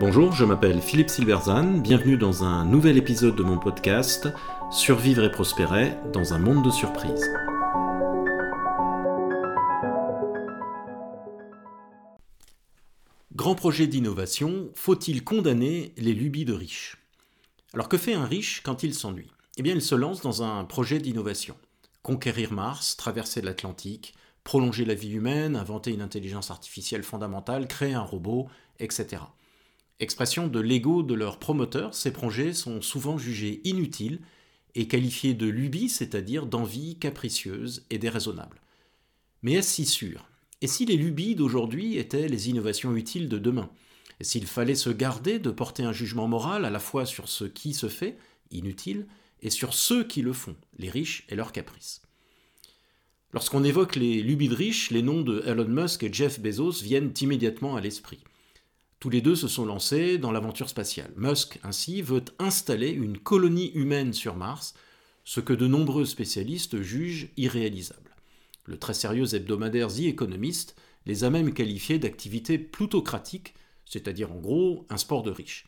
[0.00, 4.28] Bonjour, je m'appelle Philippe Silverzan, bienvenue dans un nouvel épisode de mon podcast
[4.70, 7.30] Survivre et prospérer dans un monde de surprises.
[13.34, 16.96] Grand projet d'innovation, faut-il condamner les lubies de riches?
[17.74, 19.30] Alors que fait un riche quand il s'ennuie?
[19.56, 21.56] Eh bien il se lance dans un projet d'innovation.
[22.02, 28.02] Conquérir Mars, traverser l'Atlantique, prolonger la vie humaine, inventer une intelligence artificielle fondamentale, créer un
[28.02, 28.48] robot,
[28.78, 29.22] etc.
[30.00, 34.20] Expression de l'ego de leurs promoteurs, ces projets sont souvent jugés inutiles
[34.74, 38.60] et qualifiés de lubies, c'est-à-dire d'envie capricieuse et déraisonnable.
[39.42, 40.26] Mais est-ce si sûr?
[40.62, 43.70] Et si les lubies d'aujourd'hui étaient les innovations utiles de demain?
[44.20, 47.44] Et s'il fallait se garder de porter un jugement moral à la fois sur ce
[47.44, 48.18] qui se fait,
[48.50, 49.06] inutile,
[49.42, 52.02] et sur ceux qui le font, les riches et leurs caprices?
[53.32, 57.76] Lorsqu'on évoque les lubies riches, les noms de Elon Musk et Jeff Bezos viennent immédiatement
[57.76, 58.18] à l'esprit.
[58.98, 61.12] Tous les deux se sont lancés dans l'aventure spatiale.
[61.16, 64.74] Musk, ainsi, veut installer une colonie humaine sur Mars,
[65.24, 68.16] ce que de nombreux spécialistes jugent irréalisable.
[68.64, 74.86] Le très sérieux hebdomadaire The Economist les a même qualifiés d'activités plutocratiques, c'est-à-dire en gros
[74.90, 75.66] un sport de riches.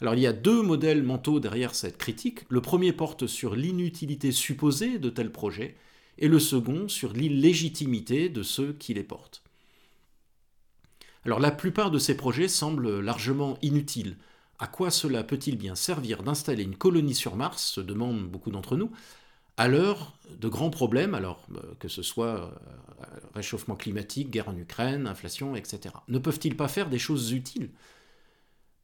[0.00, 2.40] Alors il y a deux modèles mentaux derrière cette critique.
[2.48, 5.76] Le premier porte sur l'inutilité supposée de tels projets,
[6.18, 9.42] et le second sur l'illégitimité de ceux qui les portent.
[11.24, 14.16] Alors la plupart de ces projets semblent largement inutiles.
[14.58, 18.76] À quoi cela peut-il bien servir d'installer une colonie sur Mars se demandent beaucoup d'entre
[18.76, 18.90] nous,
[19.56, 22.50] à l'heure de grands problèmes, alors euh, que ce soit euh,
[23.34, 25.94] réchauffement climatique, guerre en Ukraine, inflation, etc.
[26.08, 27.70] Ne peuvent-ils pas faire des choses utiles?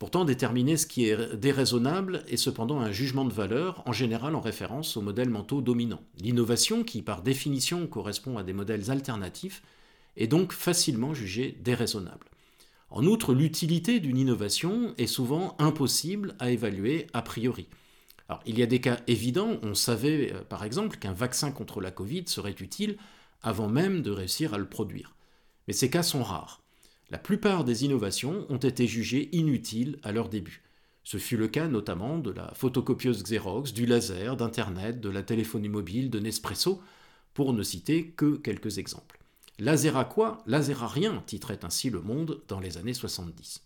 [0.03, 4.41] Pourtant, déterminer ce qui est déraisonnable est cependant un jugement de valeur, en général en
[4.41, 6.03] référence aux modèles mentaux dominants.
[6.19, 9.63] L'innovation, qui par définition correspond à des modèles alternatifs,
[10.17, 12.27] est donc facilement jugée déraisonnable.
[12.91, 17.69] En outre, l'utilité d'une innovation est souvent impossible à évaluer a priori.
[18.45, 21.93] Il y a des cas évidents, on savait euh, par exemple qu'un vaccin contre la
[21.93, 22.97] Covid serait utile
[23.41, 25.15] avant même de réussir à le produire.
[25.69, 26.62] Mais ces cas sont rares.
[27.13, 30.63] La plupart des innovations ont été jugées inutiles à leur début.
[31.05, 35.69] Ce fut le cas notamment de la photocopieuse Xerox, du laser, d'Internet, de la téléphonie
[35.69, 36.81] mobile, de Nespresso,
[37.35, 39.19] pour ne citer que quelques exemples.
[39.59, 40.43] Laser à quoi?
[40.47, 43.63] Laser à rien, titrait ainsi Le Monde dans les années 70.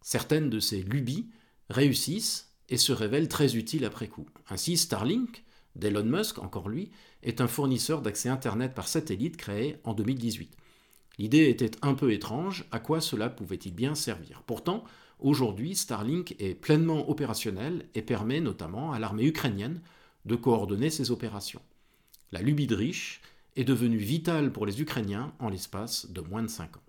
[0.00, 1.26] Certaines de ces lubies
[1.68, 4.26] réussissent et se révèlent très utiles après coup.
[4.48, 5.42] Ainsi, Starlink,
[5.74, 6.92] d'Elon Musk, encore lui,
[7.24, 10.56] est un fournisseur d'accès Internet par satellite créé en 2018.
[11.18, 14.42] L'idée était un peu étrange, à quoi cela pouvait-il bien servir?
[14.46, 14.84] Pourtant,
[15.18, 19.80] aujourd'hui, Starlink est pleinement opérationnel et permet notamment à l'armée ukrainienne
[20.26, 21.62] de coordonner ses opérations.
[22.32, 22.76] La lubie de
[23.56, 26.82] est devenue vitale pour les Ukrainiens en l'espace de moins de 5 ans.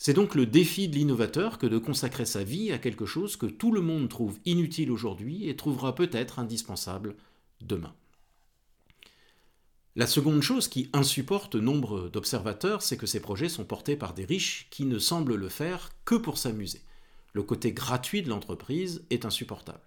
[0.00, 3.46] C'est donc le défi de l'innovateur que de consacrer sa vie à quelque chose que
[3.46, 7.16] tout le monde trouve inutile aujourd'hui et trouvera peut-être indispensable
[7.60, 7.92] demain.
[9.98, 14.24] La seconde chose qui insupporte nombre d'observateurs, c'est que ces projets sont portés par des
[14.24, 16.82] riches qui ne semblent le faire que pour s'amuser.
[17.32, 19.82] Le côté gratuit de l'entreprise est insupportable.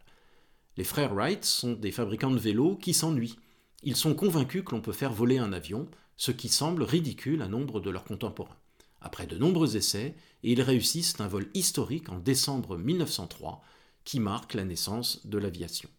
[0.75, 3.37] Les frères Wright sont des fabricants de vélos qui s'ennuient.
[3.83, 7.47] Ils sont convaincus que l'on peut faire voler un avion, ce qui semble ridicule à
[7.47, 8.59] nombre de leurs contemporains.
[8.99, 10.13] Après de nombreux essais,
[10.43, 13.63] ils réussissent un vol historique en décembre 1903
[14.03, 15.89] qui marque la naissance de l'aviation.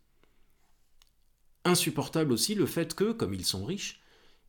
[1.64, 4.01] Insupportable aussi le fait que, comme ils sont riches,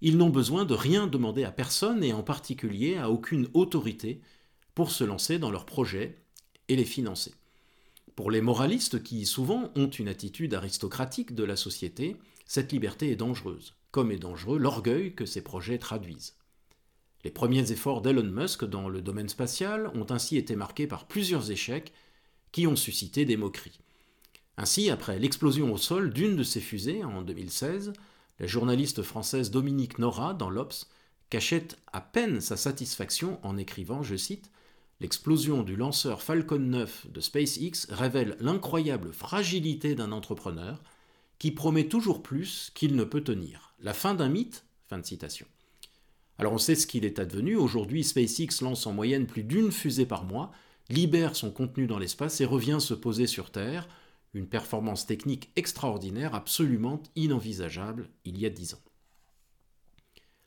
[0.05, 4.19] ils n'ont besoin de rien demander à personne et en particulier à aucune autorité
[4.75, 6.17] pour se lancer dans leurs projets
[6.67, 7.33] et les financer.
[8.13, 13.15] Pour les moralistes qui souvent ont une attitude aristocratique de la société, cette liberté est
[13.15, 16.35] dangereuse, comme est dangereux l'orgueil que ces projets traduisent.
[17.23, 21.49] Les premiers efforts d'Elon Musk dans le domaine spatial ont ainsi été marqués par plusieurs
[21.49, 21.93] échecs
[22.51, 23.79] qui ont suscité des moqueries.
[24.57, 27.93] Ainsi, après l'explosion au sol d'une de ses fusées en 2016,
[28.43, 30.89] la journaliste française Dominique Nora, dans l'Obs,
[31.29, 34.51] cachait à peine sa satisfaction en écrivant, je cite,
[34.99, 40.83] L'explosion du lanceur Falcon 9 de SpaceX révèle l'incroyable fragilité d'un entrepreneur
[41.39, 43.75] qui promet toujours plus qu'il ne peut tenir.
[43.79, 44.65] La fin d'un mythe?
[44.89, 45.47] Fin de citation.
[46.37, 47.55] Alors on sait ce qu'il est advenu.
[47.55, 50.51] Aujourd'hui, SpaceX lance en moyenne plus d'une fusée par mois,
[50.89, 53.87] libère son contenu dans l'espace et revient se poser sur Terre.
[54.33, 58.81] Une performance technique extraordinaire, absolument inenvisageable il y a dix ans.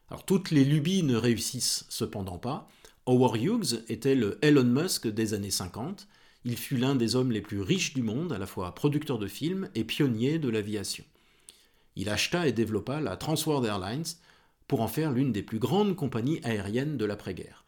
[0.08, 2.68] Alors toutes les lubies ne réussissent cependant pas.
[3.06, 6.08] Howard Hughes était le Elon Musk des années 50.
[6.44, 9.26] Il fut l'un des hommes les plus riches du monde, à la fois producteur de
[9.26, 11.04] films et pionnier de l'aviation.
[11.96, 14.04] Il acheta et développa la Transworld Airlines
[14.68, 17.64] pour en faire l'une des plus grandes compagnies aériennes de l'après-guerre.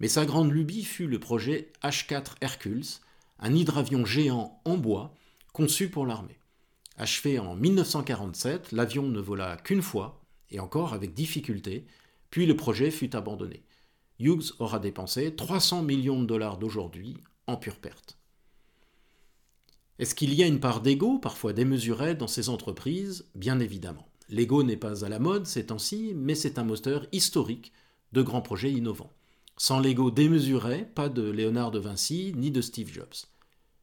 [0.00, 2.86] Mais sa grande lubie fut le projet H4 Hercules,
[3.38, 5.14] un hydravion géant en bois
[5.52, 6.38] conçu pour l'armée.
[6.96, 11.86] Achevé en 1947, l'avion ne vola qu'une fois, et encore avec difficulté,
[12.30, 13.62] puis le projet fut abandonné.
[14.18, 17.16] Hughes aura dépensé 300 millions de dollars d'aujourd'hui
[17.46, 18.18] en pure perte.
[19.98, 23.26] Est-ce qu'il y a une part d'ego, parfois démesurée, dans ces entreprises?
[23.34, 24.06] Bien évidemment.
[24.28, 27.72] L'ego n'est pas à la mode ces temps-ci, mais c'est un moteur historique
[28.12, 29.12] de grands projets innovants.
[29.56, 33.26] Sans l'ego démesuré, pas de Léonard de Vinci ni de Steve Jobs.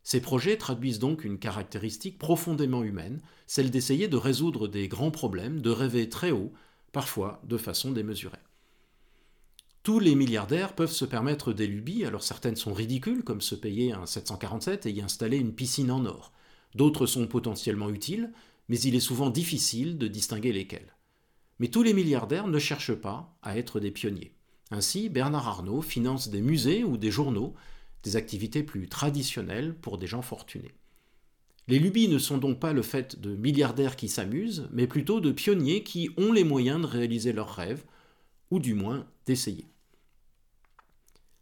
[0.07, 5.59] Ces projets traduisent donc une caractéristique profondément humaine, celle d'essayer de résoudre des grands problèmes,
[5.59, 6.53] de rêver très haut,
[6.93, 8.37] parfois de façon démesurée.
[9.83, 13.91] Tous les milliardaires peuvent se permettre des lubies, alors certaines sont ridicules, comme se payer
[13.91, 16.31] un 747 et y installer une piscine en or.
[16.73, 18.31] D'autres sont potentiellement utiles,
[18.69, 20.95] mais il est souvent difficile de distinguer lesquelles.
[21.59, 24.31] Mais tous les milliardaires ne cherchent pas à être des pionniers.
[24.71, 27.55] Ainsi, Bernard Arnault finance des musées ou des journaux
[28.03, 30.73] des activités plus traditionnelles pour des gens fortunés.
[31.67, 35.31] Les lubies ne sont donc pas le fait de milliardaires qui s'amusent, mais plutôt de
[35.31, 37.83] pionniers qui ont les moyens de réaliser leurs rêves,
[38.51, 39.65] ou du moins d'essayer.